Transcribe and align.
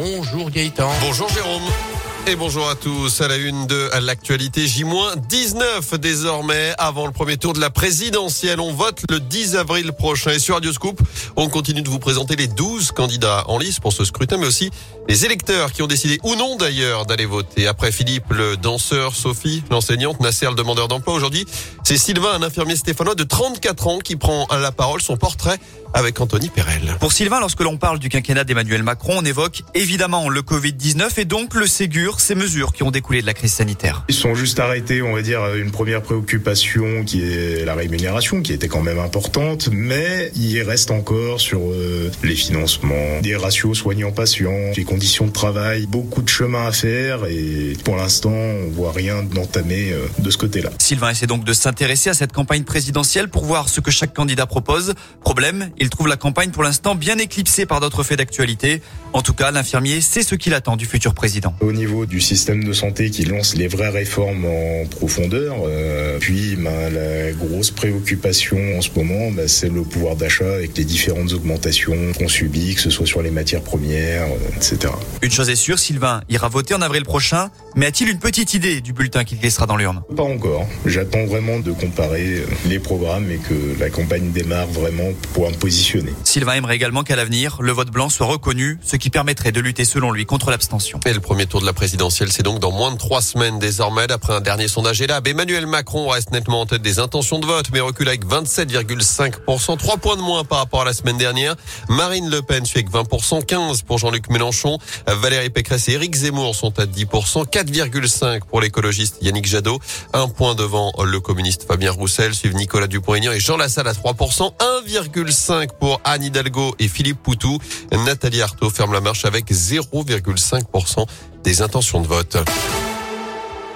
Bonjour 0.00 0.48
Gaëtan. 0.48 0.88
Bonjour 1.00 1.28
Jérôme. 1.30 2.07
Et 2.26 2.36
bonjour 2.36 2.68
à 2.68 2.74
tous. 2.74 3.20
À 3.20 3.28
la 3.28 3.36
une 3.36 3.66
de 3.66 3.88
l'actualité, 4.00 4.66
J-19 4.66 5.96
désormais. 5.96 6.74
Avant 6.76 7.06
le 7.06 7.12
premier 7.12 7.38
tour 7.38 7.54
de 7.54 7.60
la 7.60 7.70
présidentielle, 7.70 8.60
on 8.60 8.72
vote 8.72 9.02
le 9.08 9.20
10 9.20 9.56
avril 9.56 9.92
prochain. 9.92 10.32
Et 10.32 10.38
sur 10.38 10.54
Radio 10.54 10.72
Scoop, 10.72 11.00
on 11.36 11.48
continue 11.48 11.82
de 11.82 11.88
vous 11.88 11.98
présenter 11.98 12.36
les 12.36 12.46
12 12.46 12.92
candidats 12.92 13.44
en 13.46 13.58
lice 13.58 13.80
pour 13.80 13.92
ce 13.92 14.04
scrutin, 14.04 14.36
mais 14.36 14.46
aussi 14.46 14.70
les 15.08 15.24
électeurs 15.24 15.72
qui 15.72 15.82
ont 15.82 15.86
décidé 15.86 16.18
ou 16.22 16.34
non 16.34 16.56
d'ailleurs 16.56 17.06
d'aller 17.06 17.24
voter. 17.24 17.66
Après 17.66 17.90
Philippe, 17.92 18.30
le 18.30 18.56
danseur, 18.58 19.14
Sophie, 19.14 19.62
l'enseignante, 19.70 20.20
Nasser, 20.20 20.48
le 20.48 20.54
demandeur 20.54 20.88
d'emploi. 20.88 21.14
Aujourd'hui, 21.14 21.46
c'est 21.82 21.96
Sylvain, 21.96 22.34
un 22.34 22.42
infirmier 22.42 22.76
stéphanois 22.76 23.14
de 23.14 23.24
34 23.24 23.86
ans 23.86 23.98
qui 23.98 24.16
prend 24.16 24.46
la 24.50 24.72
parole. 24.72 25.00
Son 25.00 25.16
portrait 25.16 25.58
avec 25.94 26.20
Anthony 26.20 26.48
Perel. 26.48 26.96
Pour 27.00 27.12
Sylvain, 27.12 27.40
lorsque 27.40 27.60
l'on 27.60 27.76
parle 27.76 27.98
du 27.98 28.08
quinquennat 28.08 28.44
d'Emmanuel 28.44 28.82
Macron, 28.82 29.14
on 29.18 29.24
évoque 29.24 29.62
évidemment 29.74 30.28
le 30.28 30.42
Covid-19 30.42 31.08
et 31.18 31.24
donc 31.24 31.54
le 31.54 31.66
Ségur, 31.66 32.07
ces 32.16 32.34
mesures 32.34 32.72
qui 32.72 32.82
ont 32.82 32.90
découlé 32.90 33.20
de 33.20 33.26
la 33.26 33.34
crise 33.34 33.52
sanitaire. 33.52 34.04
Ils 34.08 34.14
sont 34.14 34.34
juste 34.34 34.58
arrêtés, 34.58 35.02
on 35.02 35.12
va 35.12 35.22
dire, 35.22 35.54
une 35.54 35.70
première 35.70 36.02
préoccupation 36.02 37.04
qui 37.04 37.22
est 37.22 37.64
la 37.64 37.74
rémunération, 37.74 38.42
qui 38.42 38.52
était 38.52 38.68
quand 38.68 38.82
même 38.82 38.98
importante, 38.98 39.68
mais 39.70 40.32
il 40.34 40.60
reste 40.62 40.90
encore 40.90 41.40
sur 41.40 41.60
euh, 41.60 42.10
les 42.22 42.34
financements, 42.34 43.20
des 43.22 43.36
ratios 43.36 43.76
soignants-patients, 43.78 44.72
les 44.76 44.84
conditions 44.84 45.26
de 45.26 45.32
travail, 45.32 45.86
beaucoup 45.86 46.22
de 46.22 46.28
chemin 46.28 46.66
à 46.66 46.72
faire 46.72 47.26
et 47.26 47.76
pour 47.84 47.96
l'instant, 47.96 48.30
on 48.30 48.70
voit 48.70 48.92
rien 48.92 49.22
d'entamé 49.22 49.92
euh, 49.92 50.06
de 50.18 50.30
ce 50.30 50.38
côté-là. 50.38 50.70
Sylvain 50.78 51.10
essaie 51.10 51.26
donc 51.26 51.44
de 51.44 51.52
s'intéresser 51.52 52.10
à 52.10 52.14
cette 52.14 52.32
campagne 52.32 52.64
présidentielle 52.64 53.28
pour 53.28 53.44
voir 53.44 53.68
ce 53.68 53.80
que 53.80 53.90
chaque 53.90 54.14
candidat 54.14 54.46
propose. 54.46 54.94
Problème, 55.20 55.70
il 55.78 55.90
trouve 55.90 56.08
la 56.08 56.16
campagne 56.16 56.50
pour 56.50 56.62
l'instant 56.62 56.94
bien 56.94 57.18
éclipsée 57.18 57.66
par 57.66 57.80
d'autres 57.80 58.02
faits 58.02 58.18
d'actualité. 58.18 58.82
En 59.12 59.22
tout 59.22 59.34
cas, 59.34 59.50
l'infirmier 59.50 60.00
sait 60.00 60.22
ce 60.22 60.34
qu'il 60.34 60.54
attend 60.54 60.76
du 60.76 60.86
futur 60.86 61.14
président. 61.14 61.54
Au 61.60 61.72
niveau 61.72 61.97
du 62.06 62.20
système 62.20 62.64
de 62.64 62.72
santé 62.72 63.10
qui 63.10 63.24
lance 63.24 63.54
les 63.54 63.68
vraies 63.68 63.88
réformes 63.88 64.44
en 64.44 64.86
profondeur, 64.86 65.56
euh, 65.66 66.18
puis 66.18 66.56
ben, 66.56 66.90
la 66.90 67.32
grosse 67.32 67.70
préoccupation 67.70 68.58
en 68.76 68.80
ce 68.80 68.90
moment, 68.96 69.30
ben, 69.30 69.48
c'est 69.48 69.68
le 69.68 69.82
pouvoir 69.82 70.16
d'achat 70.16 70.52
avec 70.54 70.76
les 70.76 70.84
différentes 70.84 71.32
augmentations 71.32 71.96
qu'on 72.18 72.28
subit, 72.28 72.74
que 72.74 72.80
ce 72.80 72.90
soit 72.90 73.06
sur 73.06 73.22
les 73.22 73.30
matières 73.30 73.62
premières, 73.62 74.24
euh, 74.24 74.56
etc. 74.56 74.92
Une 75.22 75.30
chose 75.30 75.48
est 75.48 75.56
sûre, 75.56 75.78
Sylvain 75.78 76.22
ira 76.28 76.48
voter 76.48 76.74
en 76.74 76.82
avril 76.82 77.04
prochain, 77.04 77.50
mais 77.76 77.86
a-t-il 77.86 78.10
une 78.10 78.18
petite 78.18 78.54
idée 78.54 78.80
du 78.80 78.92
bulletin 78.92 79.24
qu'il 79.24 79.40
laissera 79.40 79.66
dans 79.66 79.76
l'urne? 79.76 80.02
Pas 80.16 80.22
encore. 80.22 80.66
J'attends 80.86 81.26
vraiment 81.26 81.58
de 81.60 81.72
comparer 81.72 82.38
euh, 82.38 82.46
les 82.66 82.78
programmes 82.78 83.30
et 83.30 83.38
que 83.38 83.78
la 83.80 83.90
campagne 83.90 84.30
démarre 84.32 84.68
vraiment 84.68 85.10
pour 85.32 85.48
un 85.48 85.52
positionner. 85.52 86.12
Sylvain 86.24 86.54
aimerait 86.54 86.76
également 86.76 87.02
qu'à 87.02 87.16
l'avenir, 87.16 87.58
le 87.60 87.72
vote 87.72 87.90
blanc 87.90 88.08
soit 88.08 88.26
reconnu, 88.26 88.78
ce 88.82 88.96
qui 88.96 89.10
permettrait 89.10 89.52
de 89.52 89.60
lutter 89.60 89.84
selon 89.84 90.10
lui 90.10 90.26
contre 90.26 90.50
l'abstention. 90.50 91.00
Et 91.06 91.12
le 91.12 91.20
premier 91.20 91.46
tour 91.46 91.60
de 91.60 91.66
la 91.66 91.72
présidentielle, 91.88 92.30
c'est 92.30 92.42
donc 92.42 92.58
dans 92.58 92.70
moins 92.70 92.92
de 92.92 92.98
trois 92.98 93.22
semaines 93.22 93.58
désormais. 93.58 94.06
D'après 94.06 94.34
un 94.34 94.42
dernier 94.42 94.68
sondage 94.68 95.00
ELAB, 95.00 95.26
Emmanuel 95.26 95.66
Macron 95.66 96.06
reste 96.08 96.32
nettement 96.32 96.60
en 96.60 96.66
tête 96.66 96.82
des 96.82 96.98
intentions 96.98 97.38
de 97.38 97.46
vote, 97.46 97.68
mais 97.72 97.80
recule 97.80 98.08
avec 98.08 98.26
27,5%, 98.26 99.78
trois 99.78 99.96
points 99.96 100.16
de 100.16 100.20
moins 100.20 100.44
par 100.44 100.58
rapport 100.58 100.82
à 100.82 100.84
la 100.84 100.92
semaine 100.92 101.16
dernière. 101.16 101.56
Marine 101.88 102.28
Le 102.28 102.42
Pen 102.42 102.66
suit 102.66 102.80
avec 102.80 102.90
20%, 102.92 103.42
15 103.42 103.80
pour 103.82 103.96
Jean-Luc 103.96 104.28
Mélenchon. 104.28 104.76
Valérie 105.06 105.48
Pécresse 105.48 105.88
et 105.88 105.92
Éric 105.92 106.14
Zemmour 106.14 106.54
sont 106.54 106.78
à 106.78 106.84
10%, 106.84 107.46
4,5% 107.48 108.40
pour 108.40 108.60
l'écologiste 108.60 109.16
Yannick 109.22 109.46
Jadot, 109.46 109.78
un 110.12 110.28
point 110.28 110.54
devant 110.54 110.92
le 111.02 111.20
communiste 111.20 111.64
Fabien 111.66 111.92
Roussel, 111.92 112.34
suivent 112.34 112.56
Nicolas 112.56 112.86
Dupont-Aignan 112.86 113.32
et 113.32 113.40
Jean 113.40 113.56
Lassalle 113.56 113.88
à 113.88 113.94
3%, 113.94 114.52
1,5% 114.86 115.68
pour 115.80 116.02
Anne 116.04 116.24
Hidalgo 116.24 116.74
et 116.78 116.88
Philippe 116.88 117.22
Poutou. 117.22 117.58
Nathalie 117.92 118.42
Arthaud 118.42 118.68
ferme 118.68 118.92
la 118.92 119.00
marche 119.00 119.24
avec 119.24 119.50
0,5% 119.50 121.06
des 121.44 121.62
intentions 121.62 122.00
de 122.00 122.06
vote. 122.06 122.36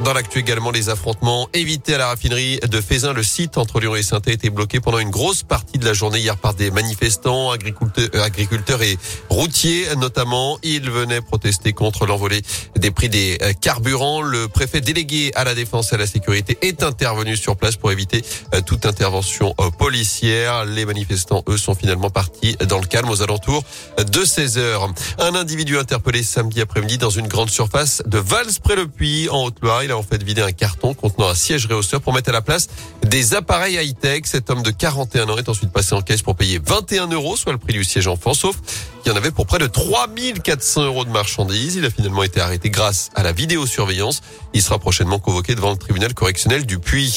Dans 0.00 0.12
l'actu 0.12 0.40
également, 0.40 0.72
les 0.72 0.88
affrontements 0.88 1.48
évités 1.54 1.94
à 1.94 1.98
la 1.98 2.08
raffinerie 2.08 2.58
de 2.58 2.80
Fézin. 2.80 3.12
Le 3.12 3.22
site 3.22 3.56
entre 3.58 3.78
Lyon 3.78 3.94
et 3.94 4.02
saint 4.02 4.20
été 4.26 4.50
bloqué 4.50 4.80
pendant 4.80 4.98
une 4.98 5.10
grosse 5.10 5.44
partie 5.44 5.78
de 5.78 5.84
la 5.84 5.92
journée 5.92 6.18
hier 6.18 6.36
par 6.36 6.54
des 6.54 6.72
manifestants, 6.72 7.52
agriculteurs, 7.52 8.80
euh, 8.80 8.84
et 8.84 8.98
routiers 9.30 9.86
notamment. 9.96 10.58
Ils 10.64 10.90
venaient 10.90 11.20
protester 11.20 11.72
contre 11.72 12.06
l'envolée 12.06 12.42
des 12.76 12.90
prix 12.90 13.08
des 13.08 13.38
euh, 13.40 13.52
carburants. 13.52 14.20
Le 14.20 14.48
préfet 14.48 14.80
délégué 14.80 15.30
à 15.36 15.44
la 15.44 15.54
défense 15.54 15.92
et 15.92 15.94
à 15.94 15.98
la 15.98 16.08
sécurité 16.08 16.58
est 16.62 16.82
intervenu 16.82 17.36
sur 17.36 17.56
place 17.56 17.76
pour 17.76 17.92
éviter 17.92 18.22
euh, 18.52 18.60
toute 18.62 18.86
intervention 18.86 19.54
policière. 19.78 20.64
Les 20.64 20.86
manifestants, 20.86 21.44
eux, 21.48 21.56
sont 21.56 21.76
finalement 21.76 22.10
partis 22.10 22.56
dans 22.68 22.80
le 22.80 22.86
calme 22.86 23.10
aux 23.10 23.22
alentours 23.22 23.62
de 23.98 24.24
16 24.24 24.58
heures. 24.58 24.92
Un 25.18 25.36
individu 25.36 25.78
interpellé 25.78 26.24
samedi 26.24 26.60
après-midi 26.60 26.98
dans 26.98 27.10
une 27.10 27.28
grande 27.28 27.50
surface 27.50 28.02
de 28.06 28.18
Vals-près-le-Puy 28.18 29.28
en 29.30 29.44
Haute-Loire. 29.44 29.83
Il 29.84 29.92
a 29.92 29.98
en 29.98 30.02
fait 30.02 30.22
vidé 30.22 30.40
un 30.40 30.52
carton 30.52 30.94
contenant 30.94 31.28
un 31.28 31.34
siège 31.34 31.66
réhausseur 31.66 32.00
pour 32.00 32.14
mettre 32.14 32.30
à 32.30 32.32
la 32.32 32.40
place 32.40 32.68
des 33.02 33.34
appareils 33.34 33.74
high-tech. 33.74 34.22
Cet 34.24 34.48
homme 34.48 34.62
de 34.62 34.70
41 34.70 35.28
ans 35.28 35.36
est 35.36 35.50
ensuite 35.50 35.70
passé 35.70 35.94
en 35.94 36.00
caisse 36.00 36.22
pour 36.22 36.36
payer 36.36 36.58
21 36.64 37.08
euros, 37.08 37.36
soit 37.36 37.52
le 37.52 37.58
prix 37.58 37.74
du 37.74 37.84
siège 37.84 38.08
enfant, 38.08 38.32
sauf 38.32 38.56
il 39.04 39.10
y 39.10 39.12
en 39.12 39.16
avait 39.16 39.32
pour 39.32 39.44
près 39.44 39.58
de 39.58 39.66
3400 39.66 40.84
euros 40.84 41.04
de 41.04 41.10
marchandises. 41.10 41.76
Il 41.76 41.84
a 41.84 41.90
finalement 41.90 42.22
été 42.22 42.40
arrêté 42.40 42.70
grâce 42.70 43.10
à 43.14 43.22
la 43.22 43.32
vidéosurveillance. 43.32 44.22
Il 44.54 44.62
sera 44.62 44.78
prochainement 44.78 45.18
convoqué 45.18 45.54
devant 45.54 45.72
le 45.72 45.76
tribunal 45.76 46.14
correctionnel 46.14 46.64
du 46.64 46.78
Puy. 46.78 47.12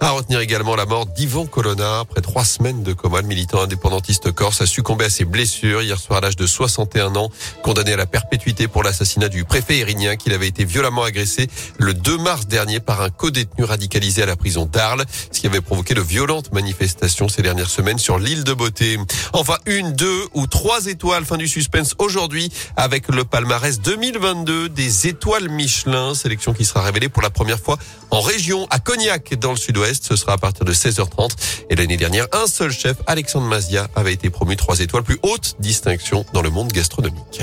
À 0.00 0.10
retenir 0.10 0.40
également 0.40 0.76
la 0.76 0.84
mort 0.84 1.06
d'Ivan 1.06 1.46
Colonna. 1.46 2.00
Après 2.00 2.20
trois 2.20 2.44
semaines 2.44 2.82
de 2.82 2.92
coma, 2.92 3.22
le 3.22 3.26
militant 3.26 3.62
indépendantiste 3.62 4.32
corse 4.32 4.60
a 4.60 4.66
succombé 4.66 5.06
à 5.06 5.10
ses 5.10 5.24
blessures 5.24 5.80
hier 5.80 5.98
soir 5.98 6.18
à 6.18 6.20
l'âge 6.20 6.36
de 6.36 6.46
61 6.46 7.16
ans, 7.16 7.30
condamné 7.62 7.94
à 7.94 7.96
la 7.96 8.06
perpétuité 8.06 8.68
pour 8.68 8.82
l'assassinat 8.82 9.30
du 9.30 9.46
préfet 9.46 9.78
irinien 9.78 10.16
qu'il 10.16 10.34
avait 10.34 10.48
été 10.48 10.66
violemment 10.66 11.04
agressé 11.04 11.48
le 11.78 11.94
2 12.10 12.18
mars 12.18 12.48
dernier 12.48 12.80
par 12.80 13.02
un 13.02 13.08
co-détenu 13.08 13.62
radicalisé 13.62 14.24
à 14.24 14.26
la 14.26 14.34
prison 14.34 14.66
d'Arles, 14.66 15.04
ce 15.30 15.38
qui 15.38 15.46
avait 15.46 15.60
provoqué 15.60 15.94
de 15.94 16.00
violentes 16.00 16.52
manifestations 16.52 17.28
ces 17.28 17.40
dernières 17.40 17.70
semaines 17.70 18.00
sur 18.00 18.18
l'île 18.18 18.42
de 18.42 18.52
Beauté. 18.52 18.98
Enfin, 19.32 19.54
une, 19.66 19.92
deux 19.92 20.24
ou 20.34 20.48
trois 20.48 20.86
étoiles 20.86 21.24
fin 21.24 21.36
du 21.36 21.46
suspense 21.46 21.94
aujourd'hui 21.98 22.50
avec 22.74 23.06
le 23.06 23.22
palmarès 23.22 23.80
2022 23.80 24.70
des 24.70 25.06
étoiles 25.06 25.48
Michelin, 25.50 26.16
sélection 26.16 26.52
qui 26.52 26.64
sera 26.64 26.82
révélée 26.82 27.08
pour 27.08 27.22
la 27.22 27.30
première 27.30 27.60
fois 27.60 27.78
en 28.10 28.20
région 28.20 28.66
à 28.70 28.80
Cognac 28.80 29.34
dans 29.34 29.52
le 29.52 29.56
sud-ouest. 29.56 30.04
Ce 30.04 30.16
sera 30.16 30.32
à 30.32 30.38
partir 30.38 30.64
de 30.64 30.74
16h30. 30.74 31.30
Et 31.70 31.76
l'année 31.76 31.96
dernière, 31.96 32.26
un 32.32 32.48
seul 32.48 32.72
chef, 32.72 32.96
Alexandre 33.06 33.46
Mazia, 33.46 33.86
avait 33.94 34.14
été 34.14 34.30
promu 34.30 34.56
trois 34.56 34.80
étoiles 34.80 35.04
plus 35.04 35.20
haute 35.22 35.54
distinction 35.60 36.26
dans 36.32 36.42
le 36.42 36.50
monde 36.50 36.72
gastronomique. 36.72 37.42